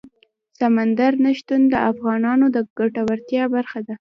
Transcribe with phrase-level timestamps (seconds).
[0.59, 3.95] سمندر نه شتون د افغانانو د ګټورتیا برخه ده.